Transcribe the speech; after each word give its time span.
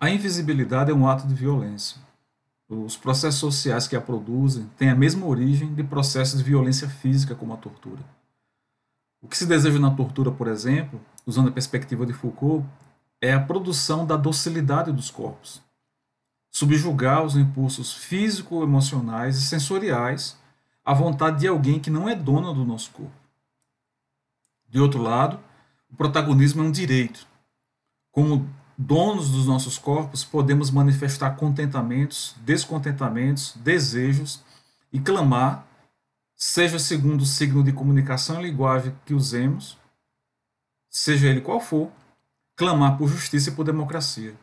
A 0.00 0.10
invisibilidade 0.10 0.90
é 0.90 0.94
um 0.94 1.06
ato 1.06 1.28
de 1.28 1.34
violência. 1.34 2.00
Os 2.68 2.96
processos 2.96 3.38
sociais 3.38 3.86
que 3.86 3.94
a 3.94 4.00
produzem 4.00 4.68
têm 4.76 4.90
a 4.90 4.96
mesma 4.96 5.24
origem 5.26 5.72
de 5.72 5.84
processos 5.84 6.38
de 6.38 6.44
violência 6.44 6.88
física, 6.88 7.36
como 7.36 7.54
a 7.54 7.56
tortura. 7.56 8.02
O 9.22 9.28
que 9.28 9.38
se 9.38 9.46
deseja 9.46 9.78
na 9.78 9.92
tortura, 9.92 10.32
por 10.32 10.48
exemplo, 10.48 11.00
usando 11.24 11.50
a 11.50 11.52
perspectiva 11.52 12.04
de 12.04 12.12
Foucault, 12.12 12.66
é 13.20 13.32
a 13.32 13.40
produção 13.40 14.04
da 14.04 14.16
docilidade 14.16 14.90
dos 14.90 15.08
corpos, 15.08 15.62
subjugar 16.50 17.24
os 17.24 17.36
impulsos 17.36 17.94
físico-emocionais 17.94 19.36
e 19.36 19.42
sensoriais 19.42 20.36
à 20.84 20.92
vontade 20.92 21.38
de 21.38 21.46
alguém 21.46 21.78
que 21.78 21.90
não 21.90 22.08
é 22.08 22.16
dono 22.16 22.52
do 22.52 22.64
nosso 22.64 22.90
corpo. 22.90 23.23
De 24.74 24.80
outro 24.80 25.00
lado, 25.00 25.38
o 25.88 25.94
protagonismo 25.94 26.60
é 26.60 26.66
um 26.66 26.72
direito. 26.72 27.28
Como 28.10 28.50
donos 28.76 29.30
dos 29.30 29.46
nossos 29.46 29.78
corpos, 29.78 30.24
podemos 30.24 30.68
manifestar 30.68 31.36
contentamentos, 31.36 32.34
descontentamentos, 32.40 33.54
desejos 33.54 34.42
e 34.92 34.98
clamar, 34.98 35.64
seja 36.34 36.80
segundo 36.80 37.20
o 37.20 37.24
signo 37.24 37.62
de 37.62 37.72
comunicação 37.72 38.40
e 38.40 38.50
linguagem 38.50 38.92
que 39.06 39.14
usemos, 39.14 39.78
seja 40.90 41.28
ele 41.28 41.40
qual 41.40 41.60
for, 41.60 41.92
clamar 42.56 42.98
por 42.98 43.06
justiça 43.06 43.50
e 43.50 43.54
por 43.54 43.64
democracia. 43.64 44.34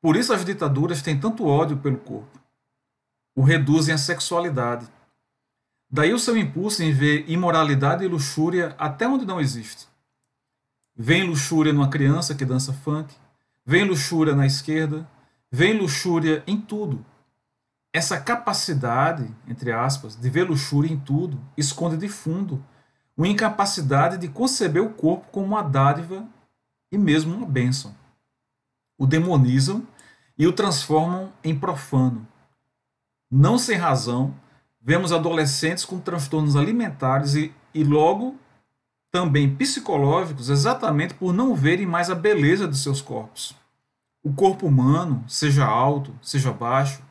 Por 0.00 0.14
isso 0.14 0.32
as 0.32 0.44
ditaduras 0.44 1.02
têm 1.02 1.18
tanto 1.18 1.44
ódio 1.44 1.76
pelo 1.78 1.98
corpo. 1.98 2.38
O 3.34 3.42
reduzem 3.42 3.92
à 3.92 3.98
sexualidade. 3.98 4.86
Daí 5.90 6.12
o 6.12 6.18
seu 6.18 6.36
impulso 6.36 6.82
em 6.82 6.92
ver 6.92 7.24
imoralidade 7.28 8.04
e 8.04 8.08
luxúria 8.08 8.74
até 8.78 9.06
onde 9.06 9.24
não 9.24 9.40
existe. 9.40 9.86
Vem 10.96 11.22
luxúria 11.24 11.72
numa 11.72 11.88
criança 11.88 12.34
que 12.34 12.44
dança 12.44 12.72
funk, 12.72 13.14
vem 13.64 13.84
luxúria 13.84 14.34
na 14.34 14.46
esquerda, 14.46 15.08
vem 15.50 15.78
luxúria 15.78 16.42
em 16.46 16.60
tudo. 16.60 17.04
Essa 17.92 18.20
capacidade, 18.20 19.34
entre 19.46 19.72
aspas, 19.72 20.16
de 20.16 20.28
ver 20.28 20.44
luxúria 20.44 20.92
em 20.92 20.98
tudo, 20.98 21.40
esconde 21.56 21.96
de 21.96 22.08
fundo 22.08 22.62
uma 23.16 23.28
incapacidade 23.28 24.18
de 24.18 24.28
conceber 24.28 24.82
o 24.82 24.90
corpo 24.90 25.28
como 25.30 25.46
uma 25.46 25.62
dádiva 25.62 26.26
e 26.92 26.98
mesmo 26.98 27.34
uma 27.34 27.46
bênção. 27.46 27.94
O 28.98 29.06
demonizam 29.06 29.86
e 30.36 30.46
o 30.46 30.52
transformam 30.52 31.32
em 31.42 31.58
profano. 31.58 32.26
Não 33.30 33.56
sem 33.56 33.76
razão, 33.76 34.34
vemos 34.86 35.10
adolescentes 35.10 35.84
com 35.84 35.98
transtornos 35.98 36.54
alimentares 36.54 37.34
e, 37.34 37.52
e 37.74 37.82
logo 37.82 38.36
também 39.10 39.52
psicológicos, 39.52 40.48
exatamente 40.48 41.12
por 41.14 41.34
não 41.34 41.56
verem 41.56 41.84
mais 41.84 42.08
a 42.08 42.14
beleza 42.14 42.68
de 42.68 42.78
seus 42.78 43.00
corpos. 43.02 43.56
O 44.22 44.32
corpo 44.32 44.64
humano, 44.64 45.24
seja 45.26 45.66
alto, 45.66 46.16
seja 46.22 46.52
baixo, 46.52 47.02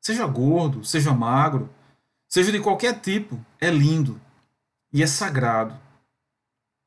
seja 0.00 0.26
gordo, 0.26 0.82
seja 0.82 1.12
magro, 1.12 1.68
seja 2.26 2.50
de 2.50 2.60
qualquer 2.60 2.98
tipo, 2.98 3.38
é 3.60 3.68
lindo 3.68 4.18
e 4.90 5.02
é 5.02 5.06
sagrado. 5.06 5.74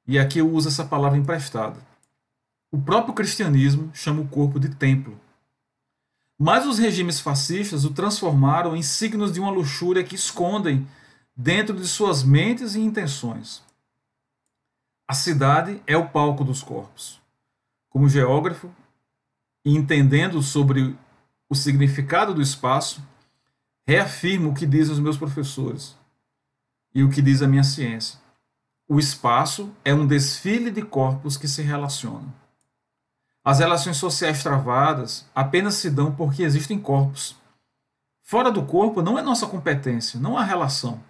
E 0.08 0.18
aqui 0.18 0.40
eu 0.40 0.50
uso 0.52 0.68
essa 0.68 0.86
palavra 0.86 1.20
emprestada. 1.20 1.78
O 2.72 2.82
próprio 2.82 3.14
cristianismo 3.14 3.92
chama 3.94 4.22
o 4.22 4.28
corpo 4.28 4.60
de 4.60 4.74
templo. 4.74 5.20
Mas 6.38 6.68
os 6.68 6.78
regimes 6.78 7.20
fascistas 7.20 7.84
o 7.84 7.94
transformaram 7.94 8.76
em 8.76 8.82
signos 8.84 9.32
de 9.32 9.40
uma 9.40 9.50
luxúria 9.50 10.04
que 10.04 10.16
escondem 10.16 10.88
dentro 11.36 11.76
de 11.76 11.88
suas 11.88 12.24
mentes 12.24 12.76
e 12.76 12.80
intenções. 12.80 13.64
A 15.08 15.14
cidade 15.14 15.82
é 15.88 15.98
o 15.98 16.10
palco 16.10 16.44
dos 16.44 16.62
corpos. 16.62 17.20
Como 17.90 18.10
geógrafo, 18.10 18.70
entendendo 19.66 20.42
sobre 20.44 20.96
o 21.50 21.56
significado 21.56 22.34
do 22.34 22.42
espaço, 22.42 23.02
reafirmo 23.88 24.50
o 24.50 24.54
que 24.54 24.66
dizem 24.66 24.94
os 24.94 25.00
meus 25.00 25.18
professores 25.18 25.96
e 26.94 27.04
o 27.04 27.10
que 27.10 27.22
diz 27.22 27.42
a 27.42 27.48
minha 27.48 27.64
ciência. 27.64 28.20
O 28.88 29.00
espaço 29.00 29.72
é 29.84 29.94
um 29.94 30.06
desfile 30.06 30.70
de 30.70 30.82
corpos 30.82 31.36
que 31.36 31.48
se 31.48 31.62
relacionam. 31.62 32.34
As 33.48 33.60
relações 33.60 33.96
sociais 33.96 34.44
travadas 34.44 35.26
apenas 35.34 35.76
se 35.76 35.90
dão 35.90 36.14
porque 36.14 36.44
existem 36.44 36.78
corpos. 36.78 37.34
Fora 38.22 38.52
do 38.52 38.66
corpo 38.66 39.02
não 39.02 39.18
é 39.18 39.22
nossa 39.22 39.48
competência, 39.48 40.20
não 40.20 40.38
há 40.38 40.44
relação 40.44 41.02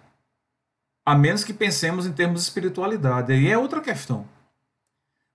a 1.04 1.16
menos 1.16 1.42
que 1.42 1.52
pensemos 1.52 2.06
em 2.06 2.12
termos 2.12 2.42
de 2.42 2.46
espiritualidade. 2.46 3.32
Aí 3.32 3.48
é 3.48 3.58
outra 3.58 3.80
questão. 3.80 4.24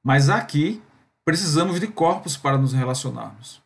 Mas 0.01 0.29
aqui 0.29 0.81
precisamos 1.25 1.77
de 1.77 1.87
corpos 1.87 2.37
para 2.37 2.57
nos 2.57 2.71
relacionarmos. 2.71 3.61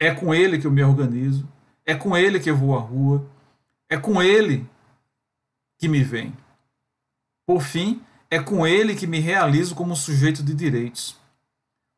É 0.00 0.14
com 0.14 0.34
ele 0.34 0.58
que 0.58 0.66
eu 0.66 0.70
me 0.70 0.82
organizo, 0.82 1.46
é 1.84 1.94
com 1.94 2.16
ele 2.16 2.40
que 2.40 2.48
eu 2.48 2.56
vou 2.56 2.74
à 2.74 2.80
rua, 2.80 3.28
é 3.90 3.98
com 3.98 4.22
ele 4.22 4.66
que 5.76 5.86
me 5.86 6.02
vem. 6.02 6.34
Por 7.46 7.60
fim, 7.60 8.02
é 8.30 8.42
com 8.42 8.66
ele 8.66 8.96
que 8.96 9.06
me 9.06 9.20
realizo 9.20 9.74
como 9.74 9.94
sujeito 9.94 10.42
de 10.42 10.54
direitos. 10.54 11.19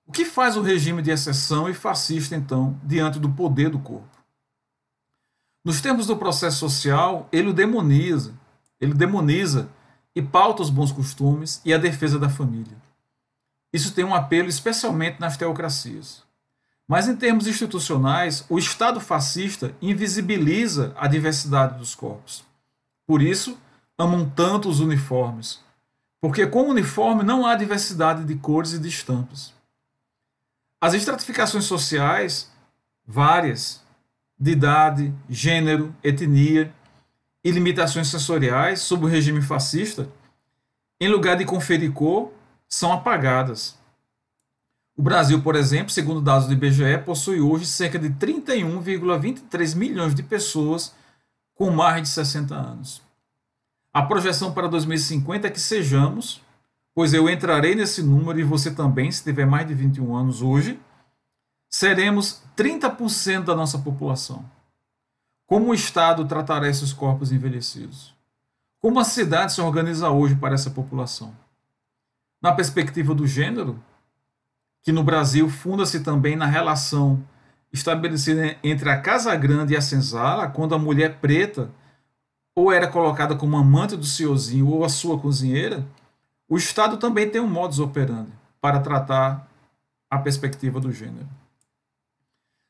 O 0.06 0.12
que 0.12 0.24
faz 0.24 0.56
o 0.56 0.62
regime 0.62 1.00
de 1.00 1.10
exceção 1.10 1.68
e 1.68 1.74
fascista, 1.74 2.34
então, 2.34 2.78
diante 2.82 3.18
do 3.18 3.30
poder 3.30 3.70
do 3.70 3.78
corpo? 3.78 4.08
Nos 5.64 5.80
termos 5.80 6.06
do 6.06 6.16
processo 6.16 6.58
social, 6.58 7.28
ele 7.30 7.50
o 7.50 7.52
demoniza, 7.52 8.34
ele 8.80 8.94
demoniza 8.94 9.68
e 10.14 10.20
pauta 10.20 10.62
os 10.62 10.70
bons 10.70 10.90
costumes 10.90 11.62
e 11.64 11.72
a 11.72 11.78
defesa 11.78 12.18
da 12.18 12.28
família. 12.28 12.76
Isso 13.72 13.94
tem 13.94 14.04
um 14.04 14.14
apelo 14.14 14.48
especialmente 14.48 15.20
nas 15.20 15.36
teocracias. 15.36 16.22
Mas 16.86 17.08
em 17.08 17.16
termos 17.16 17.46
institucionais, 17.46 18.44
o 18.48 18.58
Estado 18.58 19.00
fascista 19.00 19.74
invisibiliza 19.80 20.92
a 20.96 21.06
diversidade 21.06 21.78
dos 21.78 21.94
corpos. 21.94 22.44
Por 23.06 23.22
isso, 23.22 23.56
amam 23.96 24.28
tanto 24.28 24.68
os 24.68 24.80
uniformes, 24.80 25.60
porque 26.20 26.46
com 26.46 26.64
o 26.64 26.70
uniforme 26.70 27.22
não 27.22 27.46
há 27.46 27.54
diversidade 27.54 28.24
de 28.24 28.34
cores 28.34 28.72
e 28.72 28.78
de 28.78 28.88
estampas. 28.88 29.54
As 30.82 30.94
estratificações 30.94 31.64
sociais, 31.64 32.50
várias, 33.06 33.80
de 34.36 34.50
idade, 34.50 35.14
gênero, 35.30 35.94
etnia, 36.02 36.74
e 37.44 37.52
limitações 37.52 38.08
sensoriais 38.08 38.80
sob 38.80 39.04
o 39.04 39.08
regime 39.08 39.40
fascista, 39.40 40.08
em 41.00 41.06
lugar 41.06 41.36
de 41.36 41.44
conferir 41.44 41.92
cor, 41.92 42.32
são 42.68 42.92
apagadas. 42.92 43.78
O 44.96 45.02
Brasil, 45.02 45.40
por 45.40 45.54
exemplo, 45.54 45.90
segundo 45.90 46.20
dados 46.20 46.48
do 46.48 46.52
IBGE, 46.52 46.98
possui 47.04 47.40
hoje 47.40 47.64
cerca 47.64 47.96
de 47.96 48.10
31,23 48.10 49.76
milhões 49.76 50.16
de 50.16 50.24
pessoas 50.24 50.92
com 51.54 51.70
mais 51.70 52.02
de 52.02 52.08
60 52.08 52.56
anos. 52.56 53.00
A 53.94 54.02
projeção 54.02 54.52
para 54.52 54.66
2050 54.66 55.46
é 55.46 55.50
que 55.50 55.60
sejamos, 55.60 56.42
pois 56.94 57.14
eu 57.14 57.28
entrarei 57.28 57.74
nesse 57.74 58.02
número 58.02 58.38
e 58.38 58.44
você 58.44 58.70
também, 58.70 59.10
se 59.10 59.22
tiver 59.22 59.46
mais 59.46 59.66
de 59.66 59.74
21 59.74 60.14
anos 60.14 60.42
hoje, 60.42 60.78
seremos 61.68 62.42
30% 62.56 63.44
da 63.44 63.54
nossa 63.54 63.78
população. 63.78 64.44
Como 65.46 65.70
o 65.70 65.74
Estado 65.74 66.24
tratará 66.26 66.68
esses 66.68 66.92
corpos 66.92 67.32
envelhecidos? 67.32 68.14
Como 68.80 68.98
a 68.98 69.04
cidade 69.04 69.52
se 69.52 69.60
organiza 69.60 70.10
hoje 70.10 70.34
para 70.34 70.54
essa 70.54 70.70
população? 70.70 71.34
Na 72.40 72.52
perspectiva 72.52 73.14
do 73.14 73.26
gênero, 73.26 73.82
que 74.82 74.92
no 74.92 75.04
Brasil 75.04 75.48
funda-se 75.48 76.00
também 76.00 76.36
na 76.36 76.46
relação 76.46 77.22
estabelecida 77.72 78.56
entre 78.62 78.90
a 78.90 79.00
Casa 79.00 79.34
Grande 79.36 79.72
e 79.72 79.76
a 79.76 79.80
senzala, 79.80 80.48
quando 80.48 80.74
a 80.74 80.78
mulher 80.78 81.18
preta 81.20 81.70
ou 82.54 82.70
era 82.70 82.86
colocada 82.86 83.34
como 83.34 83.56
amante 83.56 83.96
do 83.96 84.04
senhorzinho 84.04 84.68
ou 84.68 84.84
a 84.84 84.88
sua 84.88 85.18
cozinheira, 85.18 85.86
o 86.52 86.58
Estado 86.58 86.98
também 86.98 87.30
tem 87.30 87.40
um 87.40 87.48
modus 87.48 87.78
operandi 87.78 88.30
para 88.60 88.80
tratar 88.80 89.48
a 90.10 90.18
perspectiva 90.18 90.78
do 90.78 90.92
gênero. 90.92 91.26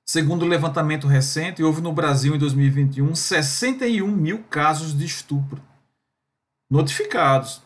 Segundo 0.06 0.44
o 0.44 0.49
levantamento 0.49 1.08
recente, 1.08 1.64
houve 1.64 1.81
no 1.81 1.93
Brasil 1.93 2.34
em 2.34 2.38
2021 2.38 3.14
61 3.14 4.06
mil 4.06 4.44
casos 4.44 4.96
de 4.96 5.05
estupro 5.05 5.61
notificados, 6.70 7.61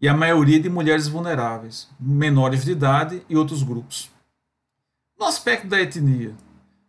e 0.00 0.08
a 0.08 0.16
maioria 0.16 0.58
de 0.58 0.70
mulheres 0.70 1.06
vulneráveis, 1.06 1.86
menores 2.00 2.64
de 2.64 2.72
idade 2.72 3.22
e 3.28 3.36
outros 3.36 3.62
grupos. 3.62 4.10
No 5.18 5.26
aspecto 5.26 5.68
da 5.68 5.80
etnia, 5.80 6.34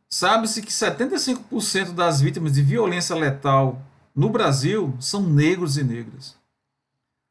sabe-se 0.09 0.61
que 0.61 0.71
75% 0.71 1.91
das 1.91 2.21
vítimas 2.21 2.53
de 2.53 2.61
violência 2.63 3.15
letal 3.15 3.81
no 4.15 4.29
Brasil 4.29 4.95
são 4.99 5.21
negros 5.21 5.77
e 5.77 5.83
negras. 5.83 6.38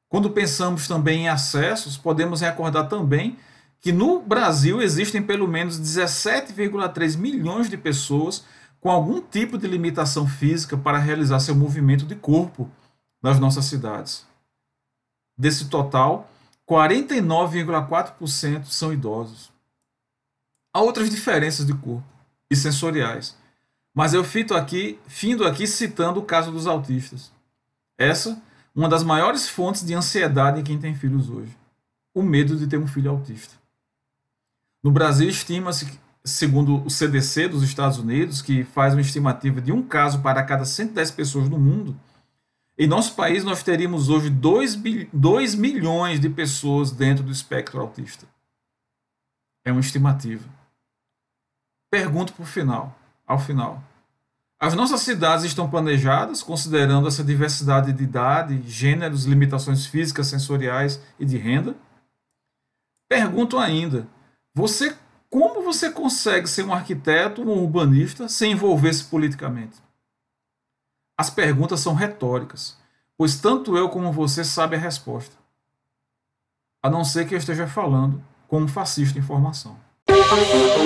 Quando 0.08 0.31
pensamos 0.31 0.88
também 0.88 1.25
em 1.25 1.28
acessos, 1.28 1.96
podemos 1.96 2.40
recordar 2.40 2.88
também 2.88 3.37
que 3.81 3.93
no 3.93 4.20
Brasil 4.20 4.81
existem 4.81 5.22
pelo 5.22 5.46
menos 5.46 5.81
17,3 5.81 7.16
milhões 7.16 7.69
de 7.69 7.76
pessoas 7.76 8.44
com 8.81 8.90
algum 8.90 9.20
tipo 9.20 9.58
de 9.58 9.66
limitação 9.66 10.26
física 10.26 10.76
para 10.76 10.99
realizar 10.99 11.40
seu 11.40 11.55
movimento 11.55 12.06
de 12.06 12.14
corpo 12.14 12.70
nas 13.22 13.38
nossas 13.38 13.66
cidades. 13.66 14.26
Desse 15.37 15.69
total, 15.69 16.31
49,4% 16.69 18.64
são 18.66 18.93
idosos. 18.93 19.52
Há 20.72 20.81
outras 20.81 21.11
diferenças 21.11 21.66
de 21.66 21.75
corpo 21.75 22.06
e 22.50 22.56
sensoriais, 22.56 23.37
mas 23.94 24.14
eu 24.14 24.25
fito 24.25 24.54
aqui, 24.54 24.99
findo 25.06 25.46
aqui 25.46 25.66
citando 25.66 26.20
o 26.20 26.25
caso 26.25 26.50
dos 26.52 26.66
autistas. 26.66 27.31
Essa, 27.96 28.40
uma 28.78 28.88
das 28.88 29.02
maiores 29.02 29.48
fontes 29.48 29.84
de 29.84 29.92
ansiedade 29.92 30.60
em 30.60 30.62
quem 30.62 30.78
tem 30.78 30.94
filhos 30.94 31.28
hoje. 31.28 31.50
O 32.14 32.22
medo 32.22 32.56
de 32.56 32.69
ter 32.69 32.78
um 32.78 32.86
filho 32.86 33.10
autista. 33.10 33.56
No 34.80 34.92
Brasil, 34.92 35.28
estima-se, 35.28 35.98
segundo 36.25 36.84
o 36.84 36.88
CDC 36.88 37.48
dos 37.48 37.64
Estados 37.64 37.98
Unidos, 37.98 38.40
que 38.40 38.62
faz 38.62 38.94
uma 38.94 39.00
estimativa 39.00 39.60
de 39.60 39.72
um 39.72 39.82
caso 39.82 40.22
para 40.22 40.44
cada 40.44 40.64
110 40.64 41.10
pessoas 41.10 41.48
no 41.48 41.58
mundo, 41.58 41.98
em 42.78 42.86
nosso 42.86 43.16
país 43.16 43.42
nós 43.42 43.64
teríamos 43.64 44.08
hoje 44.08 44.30
2, 44.30 44.78
2 45.12 45.54
milhões 45.56 46.20
de 46.20 46.30
pessoas 46.30 46.92
dentro 46.92 47.25
do 47.25 47.32
espectro 47.32 47.80
autista. 47.80 48.28
É 49.64 49.72
uma 49.72 49.80
estimativa. 49.80 50.48
Pergunto 51.90 52.32
por 52.32 52.46
final, 52.46 52.96
ao 53.26 53.40
final. 53.40 53.82
As 54.60 54.75
nossas 54.75 55.02
cidades 55.02 55.44
estão 55.44 55.70
planejadas 55.70 56.43
considerando 56.43 57.06
essa 57.06 57.22
diversidade 57.22 57.93
de 57.93 58.02
idade, 58.02 58.60
gêneros, 58.69 59.25
limitações 59.25 59.87
físicas, 59.87 60.26
sensoriais 60.26 61.00
e 61.19 61.25
de 61.25 61.37
renda? 61.37 61.76
Pergunto 63.08 63.56
ainda: 63.56 64.08
você 64.52 64.96
como 65.31 65.62
você 65.62 65.90
consegue 65.90 66.49
ser 66.49 66.64
um 66.64 66.72
arquiteto 66.72 67.43
ou 67.43 67.49
um 67.49 67.62
urbanista 67.62 68.28
sem 68.28 68.52
envolver-se 68.52 69.05
politicamente? 69.05 69.76
As 71.16 71.28
perguntas 71.28 71.81
são 71.81 71.94
retóricas, 71.94 72.78
pois 73.16 73.38
tanto 73.38 73.76
eu 73.76 73.88
como 73.90 74.11
você 74.11 74.43
sabe 74.43 74.76
a 74.76 74.78
resposta. 74.78 75.37
A 76.82 76.88
não 76.88 77.04
ser 77.04 77.26
que 77.26 77.34
eu 77.34 77.38
esteja 77.38 77.66
falando 77.66 78.25
com 78.46 78.62
um 78.62 78.69
fascista 78.69 79.19
em 79.19 79.22
formação. 79.22 79.78
Huh. 80.30 80.78